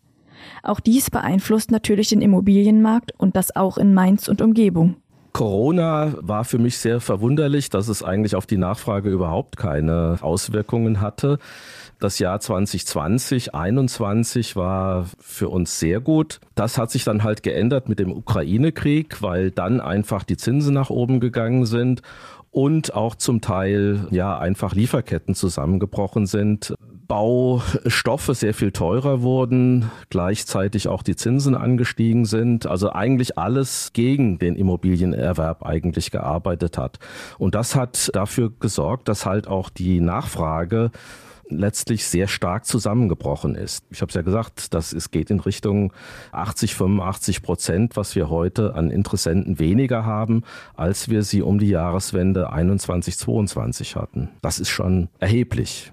Auch 0.63 0.79
dies 0.79 1.09
beeinflusst 1.09 1.71
natürlich 1.71 2.09
den 2.09 2.21
Immobilienmarkt 2.21 3.13
und 3.17 3.35
das 3.35 3.55
auch 3.55 3.77
in 3.77 3.93
Mainz 3.93 4.27
und 4.27 4.41
Umgebung. 4.41 4.95
Corona 5.33 6.13
war 6.21 6.43
für 6.43 6.57
mich 6.57 6.77
sehr 6.79 6.99
verwunderlich, 6.99 7.69
dass 7.69 7.87
es 7.87 8.03
eigentlich 8.03 8.35
auf 8.35 8.45
die 8.45 8.57
Nachfrage 8.57 9.09
überhaupt 9.09 9.57
keine 9.57 10.17
Auswirkungen 10.21 11.01
hatte. 11.01 11.37
Das 11.99 12.17
Jahr 12.17 12.39
2020, 12.39 13.51
2021 13.51 14.55
war 14.55 15.05
für 15.19 15.49
uns 15.49 15.79
sehr 15.79 15.99
gut. 15.99 16.39
Das 16.55 16.77
hat 16.77 16.91
sich 16.91 17.03
dann 17.03 17.23
halt 17.23 17.43
geändert 17.43 17.89
mit 17.89 17.99
dem 17.99 18.11
Ukraine-Krieg, 18.11 19.21
weil 19.21 19.51
dann 19.51 19.81
einfach 19.81 20.23
die 20.23 20.37
Zinsen 20.37 20.73
nach 20.73 20.89
oben 20.89 21.19
gegangen 21.19 21.65
sind 21.65 22.01
und 22.51 22.93
auch 22.93 23.15
zum 23.15 23.41
Teil 23.41 24.07
ja 24.11 24.37
einfach 24.39 24.73
Lieferketten 24.73 25.35
zusammengebrochen 25.35 26.25
sind. 26.25 26.73
Baustoffe 27.09 28.35
sehr 28.35 28.53
viel 28.53 28.71
teurer 28.71 29.23
wurden, 29.23 29.89
gleichzeitig 30.11 30.87
auch 30.87 31.01
die 31.01 31.15
Zinsen 31.15 31.55
angestiegen 31.55 32.25
sind, 32.25 32.67
also 32.67 32.91
eigentlich 32.91 33.35
alles 33.35 33.91
gegen 33.93 34.37
den 34.37 34.55
Immobilienerwerb 34.55 35.65
eigentlich 35.65 36.11
gearbeitet 36.11 36.77
hat. 36.77 36.99
Und 37.39 37.55
das 37.55 37.75
hat 37.75 38.11
dafür 38.13 38.51
gesorgt, 38.59 39.07
dass 39.07 39.25
halt 39.25 39.47
auch 39.47 39.71
die 39.71 40.01
Nachfrage 40.01 40.91
letztlich 41.49 42.05
sehr 42.05 42.27
stark 42.27 42.65
zusammengebrochen 42.65 43.55
ist. 43.55 43.83
Ich 43.89 44.01
habe 44.01 44.09
es 44.09 44.15
ja 44.15 44.21
gesagt, 44.21 44.75
dass 44.75 44.93
es 44.93 45.09
geht 45.09 45.31
in 45.31 45.39
Richtung 45.39 45.91
80, 46.31 46.75
85 46.75 47.41
Prozent, 47.41 47.97
was 47.97 48.15
wir 48.15 48.29
heute 48.29 48.75
an 48.75 48.91
Interessenten 48.91 49.57
weniger 49.57 50.05
haben, 50.05 50.43
als 50.75 51.09
wir 51.09 51.23
sie 51.23 51.41
um 51.41 51.57
die 51.57 51.69
Jahreswende 51.69 52.53
21, 52.53 53.17
22 53.17 53.95
hatten. 53.95 54.29
Das 54.43 54.59
ist 54.59 54.69
schon 54.69 55.09
erheblich. 55.17 55.91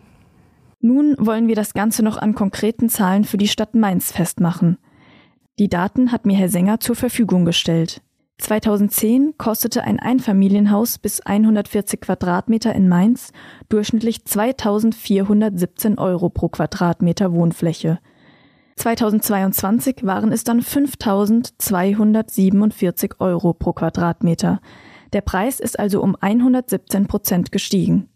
Nun 0.87 1.16
wollen 1.19 1.49
wir 1.49 1.57
das 1.57 1.75
Ganze 1.75 2.05
noch 2.05 2.16
an 2.16 2.37
konkreten 2.37 2.88
Zahlen 2.88 3.25
für 3.25 3.38
die 3.38 3.49
Stadt 3.49 3.75
Mainz 3.75 4.12
festmachen. 4.12 4.78
Die 5.59 5.69
Daten 5.69 6.12
hat 6.12 6.26
mir 6.26 6.37
Herr 6.37 6.49
Sänger 6.49 6.78
zur 6.78 6.95
Verfügung 6.95 7.45
gestellt. 7.45 8.02
2010 8.38 9.35
kostete 9.37 9.83
ein 9.83 9.99
Einfamilienhaus 9.99 10.99
bis 10.99 11.23
140 11.23 12.02
Quadratmeter 12.02 12.73
in 12.73 12.88
Mainz 12.88 13.33
durchschnittlich 13.69 14.25
2417 14.26 15.99
Euro 15.99 16.28
pro 16.28 16.50
Quadratmeter 16.50 17.33
Wohnfläche. 17.33 17.99
2022 18.76 20.05
waren 20.05 20.31
es 20.31 20.45
dann 20.45 20.62
5247 20.62 23.14
Euro 23.19 23.55
pro 23.55 23.73
Quadratmeter. 23.73 24.61
Der 25.12 25.23
Preis 25.23 25.59
ist 25.59 25.81
also 25.81 26.00
um 26.00 26.16
117 26.21 27.09
Prozent 27.09 27.50
gestiegen. 27.50 28.09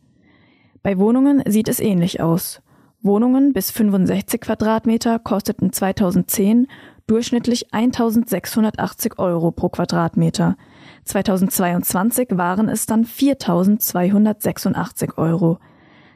Bei 0.82 0.98
Wohnungen 0.98 1.42
sieht 1.46 1.68
es 1.68 1.78
ähnlich 1.78 2.20
aus. 2.20 2.62
Wohnungen 3.02 3.52
bis 3.52 3.70
65 3.70 4.40
Quadratmeter 4.40 5.18
kosteten 5.18 5.72
2010 5.72 6.68
durchschnittlich 7.06 7.72
1680 7.72 9.18
Euro 9.18 9.50
pro 9.50 9.68
Quadratmeter. 9.68 10.56
2022 11.04 12.28
waren 12.32 12.68
es 12.68 12.86
dann 12.86 13.04
4286 13.04 15.18
Euro. 15.18 15.58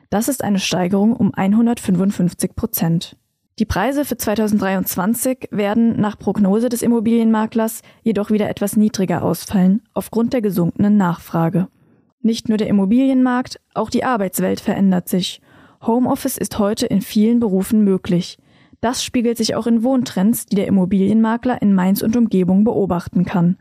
Das 0.09 0.29
ist 0.29 0.45
eine 0.45 0.61
Steigerung 0.61 1.15
um 1.15 1.35
155 1.35 2.55
Prozent. 2.55 3.17
Die 3.59 3.67
Preise 3.67 4.05
für 4.05 4.17
2023 4.17 5.49
werden 5.51 6.01
nach 6.01 6.19
Prognose 6.19 6.69
des 6.69 6.83
Immobilienmaklers 6.83 7.83
jedoch 8.03 8.31
wieder 8.31 8.49
etwas 8.49 8.77
niedriger 8.77 9.23
ausfallen, 9.23 9.83
aufgrund 9.95 10.33
der 10.33 10.43
gesunkenen 10.43 10.97
Nachfrage. 10.97 11.69
Nicht 12.25 12.49
nur 12.49 12.57
der 12.57 12.69
Immobilienmarkt, 12.69 13.61
auch 13.75 13.91
die 13.91 14.03
Arbeitswelt 14.03 14.59
verändert 14.59 15.11
sich. 15.11 15.43
Homeoffice 15.87 16.39
ist 16.39 16.59
heute 16.59 16.87
in 16.87 17.03
vielen 17.03 17.39
Berufen 17.39 17.85
möglich. 17.85 18.39
Das 18.81 19.05
spiegelt 19.05 19.37
sich 19.37 19.55
auch 19.55 19.67
in 19.67 19.83
Wohntrends, 19.83 20.47
die 20.47 20.57
der 20.57 20.67
Immobilienmakler 20.67 21.61
in 21.61 21.75
Mainz 21.75 22.01
und 22.01 22.17
Umgebung 22.17 22.65
beobachten 22.65 23.27
kann. 23.27 23.59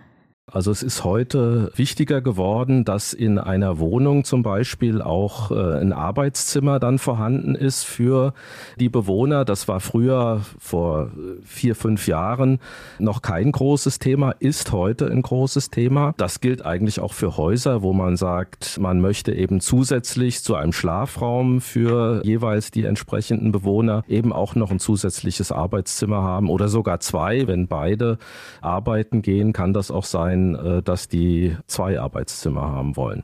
Also 0.52 0.72
es 0.72 0.84
ist 0.84 1.06
heute 1.06 1.72
wichtiger 1.78 2.20
geworden, 2.20 2.84
dass 2.84 3.14
in 3.14 3.40
einer 3.40 3.80
Wohnung 3.80 4.26
zum 4.26 4.44
Beispiel 4.44 5.02
auch 5.02 5.52
äh, 5.52 5.80
ein 5.80 5.94
Arbeitszimmer 5.94 6.82
dann 6.82 7.00
vorhanden 7.00 7.56
ist 7.56 7.86
für 7.86 8.34
die 8.78 8.90
Bewohner. 8.90 9.46
Das 9.46 9.70
war 9.70 9.80
früher 9.80 10.42
vor 10.60 11.12
vier, 11.46 11.76
fünf 11.76 12.08
Jahren 12.08 12.60
noch 13.00 13.22
kein 13.22 13.54
großes 13.54 14.00
Thema, 14.00 14.32
ist 14.32 14.74
heute 14.74 15.10
ein 15.10 15.22
großes 15.22 15.70
Thema. 15.70 16.14
Das 16.18 16.42
gilt 16.42 16.66
eigentlich 16.66 17.00
auch 17.00 17.14
für 17.14 17.38
Häuser, 17.38 17.82
wo 17.82 17.94
man 17.94 18.18
sagt, 18.18 18.78
man 18.82 19.00
möchte 19.00 19.32
eben 19.32 19.62
zusätzlich 19.62 20.44
zu 20.44 20.56
einem 20.56 20.74
Schlafraum 20.74 21.62
für 21.62 22.22
jeweils 22.26 22.70
die 22.70 22.84
entsprechenden 22.84 23.54
Bewohner 23.54 24.04
eben 24.10 24.34
auch 24.34 24.56
noch 24.56 24.72
ein 24.72 24.80
zusätzliches 24.80 25.54
Arbeitszimmer 25.54 26.22
haben 26.22 26.50
oder 26.50 26.68
sogar 26.68 27.00
zwei. 27.00 27.48
Wenn 27.48 27.70
beide 27.70 28.18
arbeiten 28.60 29.22
gehen, 29.22 29.54
kann 29.54 29.72
das 29.72 29.90
auch 29.90 30.04
sein, 30.04 30.33
sein, 30.34 30.56
äh, 30.56 30.82
dass 30.82 31.08
die 31.08 31.56
zwei 31.68 32.00
Arbeitszimmer 32.00 32.62
haben 32.62 32.96
wollen. 32.96 33.24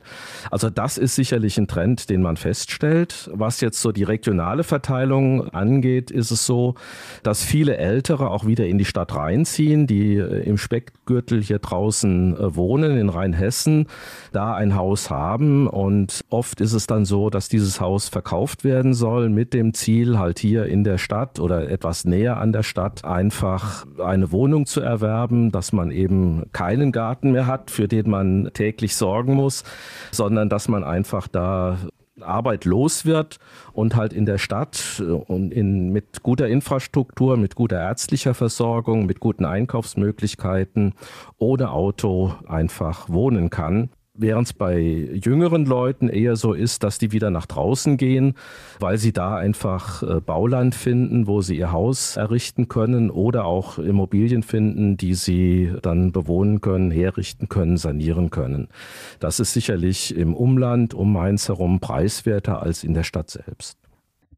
Also 0.50 0.70
das 0.70 0.98
ist 0.98 1.14
sicherlich 1.14 1.58
ein 1.58 1.68
Trend, 1.68 2.10
den 2.10 2.22
man 2.22 2.36
feststellt. 2.36 3.30
Was 3.32 3.60
jetzt 3.60 3.80
so 3.80 3.92
die 3.92 4.04
regionale 4.04 4.64
Verteilung 4.64 5.48
angeht, 5.50 6.10
ist 6.10 6.30
es 6.30 6.46
so, 6.46 6.74
dass 7.22 7.44
viele 7.44 7.76
Ältere 7.76 8.30
auch 8.30 8.46
wieder 8.46 8.66
in 8.66 8.78
die 8.78 8.84
Stadt 8.84 9.14
reinziehen, 9.14 9.86
die 9.86 10.16
äh, 10.16 10.42
im 10.42 10.56
Speckgürtel 10.56 11.42
hier 11.42 11.58
draußen 11.58 12.36
äh, 12.36 12.56
wohnen, 12.56 12.96
in 12.96 13.08
Rheinhessen, 13.08 13.86
da 14.32 14.54
ein 14.54 14.74
Haus 14.74 15.10
haben. 15.10 15.66
Und 15.66 16.20
oft 16.30 16.60
ist 16.60 16.72
es 16.72 16.86
dann 16.86 17.04
so, 17.04 17.30
dass 17.30 17.48
dieses 17.48 17.80
Haus 17.80 18.08
verkauft 18.08 18.64
werden 18.64 18.94
soll 18.94 19.28
mit 19.28 19.54
dem 19.54 19.74
Ziel, 19.74 20.18
halt 20.18 20.38
hier 20.38 20.66
in 20.66 20.84
der 20.84 20.98
Stadt 20.98 21.40
oder 21.40 21.70
etwas 21.70 22.04
näher 22.04 22.38
an 22.38 22.52
der 22.52 22.62
Stadt 22.62 23.04
einfach 23.04 23.86
eine 24.02 24.32
Wohnung 24.32 24.66
zu 24.66 24.80
erwerben, 24.80 25.50
dass 25.50 25.72
man 25.72 25.90
eben 25.90 26.44
keinen 26.52 26.92
Garten 27.00 27.30
mehr 27.30 27.46
hat, 27.46 27.70
für 27.70 27.88
den 27.88 28.10
man 28.10 28.50
täglich 28.52 28.94
sorgen 28.94 29.32
muss, 29.32 29.64
sondern 30.10 30.50
dass 30.50 30.68
man 30.68 30.84
einfach 30.84 31.28
da 31.28 31.78
Arbeit 32.20 32.66
los 32.66 33.06
wird 33.06 33.38
und 33.72 33.96
halt 33.96 34.12
in 34.12 34.26
der 34.26 34.36
Stadt 34.36 35.02
und 35.28 35.50
in, 35.50 35.92
mit 35.92 36.22
guter 36.22 36.46
Infrastruktur, 36.46 37.38
mit 37.38 37.54
guter 37.54 37.80
ärztlicher 37.80 38.34
Versorgung, 38.34 39.06
mit 39.06 39.18
guten 39.18 39.46
Einkaufsmöglichkeiten 39.46 40.92
ohne 41.38 41.70
Auto 41.70 42.34
einfach 42.46 43.08
wohnen 43.08 43.48
kann. 43.48 43.88
Während 44.22 44.48
es 44.48 44.52
bei 44.52 44.78
jüngeren 44.78 45.64
Leuten 45.64 46.10
eher 46.10 46.36
so 46.36 46.52
ist, 46.52 46.82
dass 46.82 46.98
die 46.98 47.10
wieder 47.10 47.30
nach 47.30 47.46
draußen 47.46 47.96
gehen, 47.96 48.34
weil 48.78 48.98
sie 48.98 49.14
da 49.14 49.36
einfach 49.36 50.02
äh, 50.02 50.20
Bauland 50.20 50.74
finden, 50.74 51.26
wo 51.26 51.40
sie 51.40 51.56
ihr 51.56 51.72
Haus 51.72 52.18
errichten 52.18 52.68
können 52.68 53.10
oder 53.10 53.46
auch 53.46 53.78
Immobilien 53.78 54.42
finden, 54.42 54.98
die 54.98 55.14
sie 55.14 55.72
dann 55.80 56.12
bewohnen 56.12 56.60
können, 56.60 56.90
herrichten 56.90 57.48
können, 57.48 57.78
sanieren 57.78 58.28
können. 58.28 58.68
Das 59.20 59.40
ist 59.40 59.54
sicherlich 59.54 60.14
im 60.14 60.34
Umland 60.34 60.92
um 60.92 61.14
Mainz 61.14 61.48
herum 61.48 61.80
preiswerter 61.80 62.60
als 62.60 62.84
in 62.84 62.92
der 62.92 63.04
Stadt 63.04 63.30
selbst. 63.30 63.78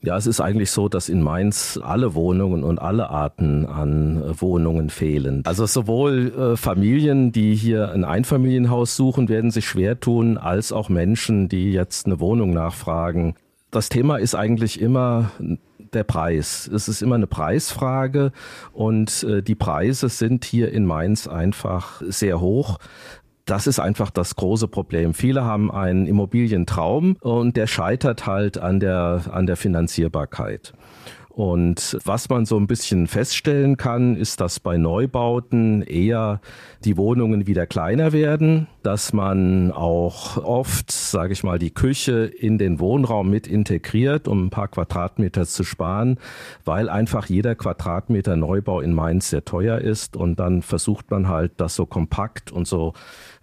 Ja, 0.00 0.16
es 0.16 0.26
ist 0.26 0.40
eigentlich 0.40 0.70
so, 0.70 0.88
dass 0.88 1.08
in 1.08 1.22
Mainz 1.22 1.78
alle 1.82 2.14
Wohnungen 2.14 2.62
und 2.62 2.78
alle 2.78 3.10
Arten 3.10 3.66
an 3.66 4.22
äh, 4.22 4.40
Wohnungen 4.40 4.90
fehlen. 4.90 5.42
Also 5.44 5.66
sowohl 5.66 6.32
äh, 6.52 6.56
Familien, 6.56 7.32
die 7.32 7.54
hier 7.56 7.90
ein 7.90 8.04
Einfamilienhaus 8.04 8.94
suchen, 8.94 9.28
werden 9.28 9.50
sich 9.50 9.66
schwer 9.66 9.98
tun, 9.98 10.38
als 10.38 10.70
auch 10.72 10.88
Menschen, 10.88 11.48
die 11.48 11.72
jetzt 11.72 12.06
eine 12.06 12.20
Wohnung 12.20 12.50
nachfragen. 12.50 13.34
Das 13.72 13.88
Thema 13.88 14.16
ist 14.18 14.34
eigentlich 14.36 14.80
immer 14.80 15.32
der 15.92 16.04
Preis. 16.04 16.70
Es 16.72 16.88
ist 16.88 17.02
immer 17.02 17.16
eine 17.16 17.26
Preisfrage 17.26 18.32
und 18.72 19.24
äh, 19.24 19.42
die 19.42 19.54
Preise 19.54 20.08
sind 20.08 20.44
hier 20.44 20.72
in 20.72 20.86
Mainz 20.86 21.26
einfach 21.26 22.02
sehr 22.06 22.40
hoch. 22.40 22.78
Das 23.48 23.66
ist 23.66 23.78
einfach 23.78 24.10
das 24.10 24.36
große 24.36 24.68
Problem. 24.68 25.14
Viele 25.14 25.42
haben 25.42 25.70
einen 25.70 26.06
Immobilientraum 26.06 27.16
und 27.20 27.56
der 27.56 27.66
scheitert 27.66 28.26
halt 28.26 28.58
an 28.58 28.78
der, 28.78 29.22
an 29.32 29.46
der 29.46 29.56
Finanzierbarkeit. 29.56 30.74
Und 31.38 31.96
was 32.04 32.28
man 32.28 32.46
so 32.46 32.58
ein 32.58 32.66
bisschen 32.66 33.06
feststellen 33.06 33.76
kann, 33.76 34.16
ist, 34.16 34.40
dass 34.40 34.58
bei 34.58 34.76
Neubauten 34.76 35.82
eher 35.82 36.40
die 36.84 36.96
Wohnungen 36.96 37.46
wieder 37.46 37.64
kleiner 37.64 38.12
werden, 38.12 38.66
dass 38.82 39.12
man 39.12 39.70
auch 39.70 40.36
oft, 40.38 40.90
sage 40.90 41.32
ich 41.32 41.44
mal, 41.44 41.60
die 41.60 41.70
Küche 41.70 42.24
in 42.24 42.58
den 42.58 42.80
Wohnraum 42.80 43.30
mit 43.30 43.46
integriert, 43.46 44.26
um 44.26 44.46
ein 44.46 44.50
paar 44.50 44.66
Quadratmeter 44.66 45.46
zu 45.46 45.62
sparen, 45.62 46.18
weil 46.64 46.88
einfach 46.88 47.26
jeder 47.26 47.54
Quadratmeter 47.54 48.34
Neubau 48.34 48.80
in 48.80 48.92
Mainz 48.92 49.30
sehr 49.30 49.44
teuer 49.44 49.78
ist 49.78 50.16
und 50.16 50.40
dann 50.40 50.62
versucht 50.62 51.08
man 51.12 51.28
halt, 51.28 51.52
das 51.58 51.76
so 51.76 51.86
kompakt 51.86 52.50
und 52.50 52.66
so 52.66 52.94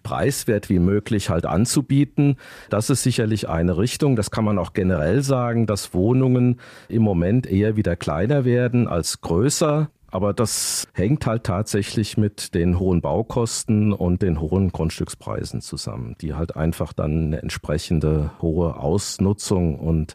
preiswert 0.06 0.70
wie 0.70 0.78
möglich 0.78 1.30
halt 1.30 1.46
anzubieten. 1.46 2.36
Das 2.70 2.90
ist 2.90 3.02
sicherlich 3.02 3.48
eine 3.48 3.76
Richtung. 3.76 4.14
Das 4.14 4.30
kann 4.30 4.44
man 4.44 4.56
auch 4.56 4.72
generell 4.72 5.20
sagen, 5.20 5.66
dass 5.66 5.94
Wohnungen 5.94 6.60
im 6.88 7.02
Moment 7.02 7.48
eher 7.48 7.74
wieder 7.74 7.96
kleiner 7.96 8.44
werden 8.44 8.86
als 8.86 9.20
größer. 9.20 9.90
Aber 10.08 10.32
das 10.32 10.86
hängt 10.94 11.26
halt 11.26 11.42
tatsächlich 11.42 12.16
mit 12.16 12.54
den 12.54 12.78
hohen 12.78 13.00
Baukosten 13.00 13.92
und 13.92 14.22
den 14.22 14.40
hohen 14.40 14.70
Grundstückspreisen 14.70 15.60
zusammen, 15.60 16.14
die 16.20 16.34
halt 16.34 16.54
einfach 16.54 16.92
dann 16.92 17.24
eine 17.24 17.42
entsprechende 17.42 18.30
hohe 18.40 18.76
Ausnutzung 18.76 19.76
und 19.76 20.14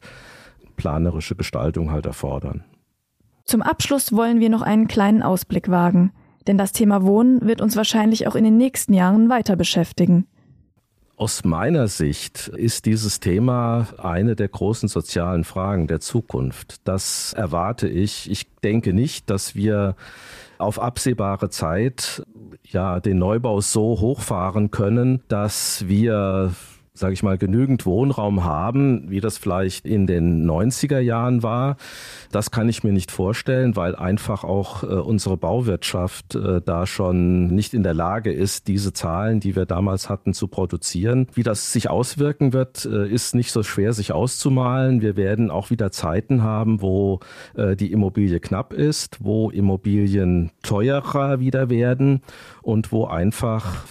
planerische 0.78 1.36
Gestaltung 1.36 1.92
halt 1.92 2.06
erfordern. 2.06 2.64
Zum 3.44 3.62
Abschluss 3.62 4.14
wollen 4.14 4.40
wir 4.40 4.50
noch 4.50 4.62
einen 4.62 4.88
kleinen 4.88 5.22
Ausblick 5.22 5.70
wagen. 5.70 6.14
Denn 6.48 6.58
das 6.58 6.72
Thema 6.72 7.04
Wohnen 7.04 7.42
wird 7.42 7.62
uns 7.62 7.76
wahrscheinlich 7.76 8.28
auch 8.28 8.36
in 8.36 8.44
den 8.44 8.58
nächsten 8.58 8.94
Jahren 8.94 9.30
weiter 9.30 9.56
beschäftigen. 9.56 10.28
Aus 11.22 11.44
meiner 11.44 11.88
Sicht 11.88 12.48
ist 12.48 12.88
dieses 12.88 13.20
Thema 13.20 13.90
eine 14.00 14.36
der 14.36 14.48
großen 14.48 14.90
sozialen 14.90 15.44
Fragen 15.44 15.86
der 15.86 16.00
Zukunft. 16.00 16.78
Das 16.88 17.34
erwarte 17.34 17.88
ich. 17.88 18.30
Ich 18.32 18.48
denke 18.64 18.92
nicht, 18.92 19.30
dass 19.30 19.54
wir 19.54 19.96
auf 20.58 20.80
absehbare 20.80 21.50
Zeit 21.50 22.24
ja 22.64 23.00
den 23.00 23.20
Neubau 23.20 23.62
so 23.62 24.00
hochfahren 24.00 24.72
können, 24.72 25.22
dass 25.28 25.88
wir 25.88 26.54
sage 26.94 27.14
ich 27.14 27.24
mal, 27.24 27.38
genügend 27.38 27.86
Wohnraum 27.86 28.44
haben, 28.44 29.10
wie 29.10 29.22
das 29.22 29.38
vielleicht 29.38 29.86
in 29.86 30.08
den 30.08 30.46
90er 30.46 31.00
Jahren 31.00 31.42
war. 31.42 31.78
Das 32.32 32.52
kann 32.52 32.68
ich 32.68 32.84
mir 32.84 32.92
nicht 32.92 33.12
vorstellen, 33.12 33.78
weil 33.78 33.96
einfach 33.96 34.44
auch 34.44 34.84
äh, 34.84 34.88
unsere 34.88 35.38
Bauwirtschaft 35.38 36.36
äh, 36.36 36.62
da 36.62 36.86
schon 36.86 37.48
nicht 37.48 37.74
in 37.74 37.84
der 37.84 37.94
Lage 37.94 38.34
ist, 38.34 38.68
diese 38.68 38.92
Zahlen, 38.92 39.40
die 39.40 39.56
wir 39.56 39.66
damals 39.66 40.10
hatten, 40.10 40.34
zu 40.34 40.50
produzieren. 40.50 41.28
Wie 41.34 41.44
das 41.44 41.72
sich 41.72 41.90
auswirken 41.90 42.52
wird, 42.52 42.86
äh, 42.86 43.08
ist 43.08 43.36
nicht 43.36 43.54
so 43.54 43.64
schwer 43.64 43.94
sich 43.94 44.12
auszumalen. 44.12 45.02
Wir 45.02 45.16
werden 45.16 45.50
auch 45.50 45.70
wieder 45.70 45.92
Zeiten 45.92 46.44
haben, 46.44 46.82
wo 46.82 47.22
äh, 47.56 47.78
die 47.78 47.94
Immobilie 47.94 48.42
knapp 48.42 48.74
ist, 48.74 49.20
wo 49.22 49.50
Immobilien 49.50 50.52
teurer 50.62 51.40
wieder 51.40 51.70
werden 51.70 52.22
und 52.62 52.92
wo 52.92 53.06
einfach 53.06 53.86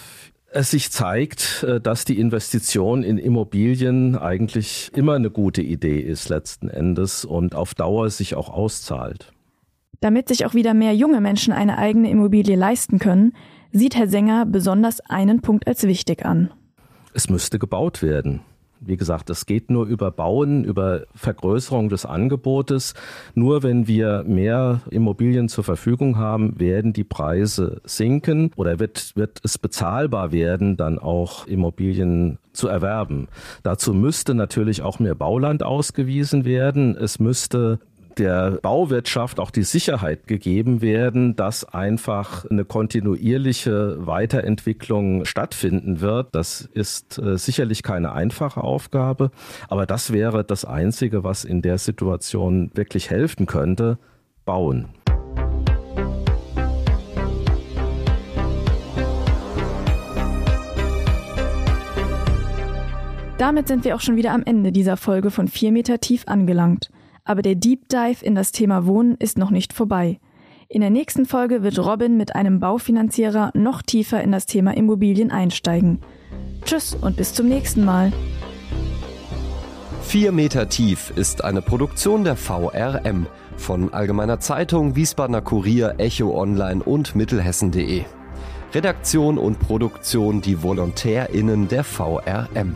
es 0.51 0.71
sich 0.71 0.91
zeigt, 0.91 1.63
äh, 1.63 1.79
dass 1.79 2.05
die 2.05 2.19
Investition 2.19 3.03
in 3.03 3.17
Immobilien 3.17 4.17
eigentlich 4.17 4.91
immer 4.95 5.13
eine 5.13 5.31
gute 5.31 5.61
Idee 5.61 5.99
ist 5.99 6.29
letzten 6.29 6.69
Endes 6.69 7.25
und 7.25 7.55
auf 7.55 7.73
Dauer 7.73 8.09
sich 8.09 8.35
auch 8.35 8.49
auszahlt. 8.49 9.31
Damit 10.01 10.27
sich 10.27 10.45
auch 10.45 10.53
wieder 10.53 10.73
mehr 10.73 10.95
junge 10.95 11.21
Menschen 11.21 11.53
eine 11.53 11.77
eigene 11.77 12.09
Immobilie 12.09 12.55
leisten 12.55 12.99
können, 12.99 13.33
sieht 13.71 13.95
Herr 13.95 14.07
Sänger 14.07 14.45
besonders 14.45 14.99
einen 15.01 15.41
Punkt 15.41 15.67
als 15.67 15.83
wichtig 15.83 16.25
an. 16.25 16.51
Es 17.13 17.29
müsste 17.29 17.59
gebaut 17.59 18.01
werden. 18.01 18.41
Wie 18.83 18.97
gesagt, 18.97 19.29
das 19.29 19.45
geht 19.45 19.69
nur 19.69 19.85
über 19.85 20.09
Bauen, 20.09 20.63
über 20.63 21.03
Vergrößerung 21.13 21.89
des 21.89 22.03
Angebotes. 22.03 22.95
Nur 23.35 23.61
wenn 23.61 23.87
wir 23.87 24.23
mehr 24.25 24.81
Immobilien 24.89 25.49
zur 25.49 25.63
Verfügung 25.63 26.17
haben, 26.17 26.59
werden 26.59 26.91
die 26.91 27.03
Preise 27.03 27.79
sinken 27.83 28.51
oder 28.55 28.79
wird, 28.79 29.15
wird 29.15 29.39
es 29.43 29.59
bezahlbar 29.59 30.31
werden, 30.31 30.77
dann 30.77 30.97
auch 30.97 31.45
Immobilien 31.45 32.39
zu 32.53 32.67
erwerben. 32.67 33.27
Dazu 33.61 33.93
müsste 33.93 34.33
natürlich 34.33 34.81
auch 34.81 34.97
mehr 34.97 35.15
Bauland 35.15 35.61
ausgewiesen 35.61 36.43
werden. 36.43 36.97
Es 36.97 37.19
müsste 37.19 37.79
der 38.19 38.59
Bauwirtschaft 38.61 39.39
auch 39.39 39.51
die 39.51 39.63
Sicherheit 39.63 40.27
gegeben 40.27 40.81
werden, 40.81 41.35
dass 41.35 41.65
einfach 41.65 42.45
eine 42.49 42.65
kontinuierliche 42.65 44.05
Weiterentwicklung 44.05 45.25
stattfinden 45.25 46.01
wird. 46.01 46.33
Das 46.33 46.61
ist 46.73 47.17
äh, 47.17 47.37
sicherlich 47.37 47.83
keine 47.83 48.11
einfache 48.13 48.63
Aufgabe, 48.63 49.31
aber 49.69 49.85
das 49.85 50.11
wäre 50.11 50.43
das 50.43 50.65
Einzige, 50.65 51.23
was 51.23 51.43
in 51.43 51.61
der 51.61 51.77
Situation 51.77 52.71
wirklich 52.73 53.09
helfen 53.09 53.45
könnte, 53.45 53.97
bauen. 54.45 54.89
Damit 63.41 63.67
sind 63.67 63.85
wir 63.85 63.95
auch 63.95 64.01
schon 64.01 64.17
wieder 64.17 64.33
am 64.33 64.43
Ende 64.45 64.71
dieser 64.71 64.97
Folge 64.97 65.31
von 65.31 65.47
4 65.47 65.71
Meter 65.71 65.99
tief 65.99 66.25
angelangt. 66.27 66.91
Aber 67.31 67.41
der 67.41 67.55
Deep 67.55 67.87
Dive 67.87 68.25
in 68.25 68.35
das 68.35 68.51
Thema 68.51 68.85
Wohnen 68.85 69.15
ist 69.17 69.37
noch 69.37 69.51
nicht 69.51 69.71
vorbei. 69.71 70.19
In 70.67 70.81
der 70.81 70.89
nächsten 70.89 71.25
Folge 71.25 71.63
wird 71.63 71.79
Robin 71.79 72.17
mit 72.17 72.35
einem 72.35 72.59
Baufinanzierer 72.59 73.51
noch 73.53 73.81
tiefer 73.81 74.21
in 74.21 74.33
das 74.33 74.47
Thema 74.47 74.75
Immobilien 74.75 75.31
einsteigen. 75.31 75.99
Tschüss 76.65 76.93
und 76.93 77.15
bis 77.15 77.33
zum 77.33 77.47
nächsten 77.47 77.85
Mal. 77.85 78.11
4 80.01 80.33
Meter 80.33 80.67
tief 80.67 81.13
ist 81.15 81.45
eine 81.45 81.61
Produktion 81.61 82.25
der 82.25 82.35
VRM 82.35 83.27
von 83.55 83.93
Allgemeiner 83.93 84.41
Zeitung, 84.41 84.97
Wiesbadener 84.97 85.41
Kurier, 85.41 85.95
Echo 85.99 86.37
Online 86.37 86.83
und 86.83 87.15
Mittelhessen.de. 87.15 88.03
Redaktion 88.73 89.37
und 89.37 89.57
Produktion 89.57 90.41
die 90.41 90.61
VolontärInnen 90.61 91.69
der 91.69 91.85
VRM. 91.85 92.75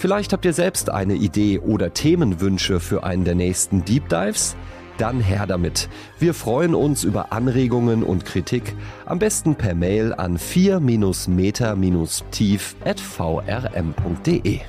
Vielleicht 0.00 0.32
habt 0.32 0.44
ihr 0.46 0.54
selbst 0.54 0.88
eine 0.88 1.12
Idee 1.12 1.58
oder 1.58 1.92
Themenwünsche 1.92 2.80
für 2.80 3.04
einen 3.04 3.26
der 3.26 3.34
nächsten 3.34 3.84
Deep 3.84 4.08
Dives? 4.08 4.56
Dann 4.96 5.20
her 5.20 5.46
damit. 5.46 5.90
Wir 6.18 6.32
freuen 6.32 6.74
uns 6.74 7.04
über 7.04 7.32
Anregungen 7.32 8.02
und 8.02 8.24
Kritik, 8.24 8.74
am 9.04 9.18
besten 9.18 9.56
per 9.56 9.74
Mail 9.74 10.14
an 10.14 10.38
4-meter-tief 10.38 12.76
at 12.82 12.98
vrm.de. 12.98 14.60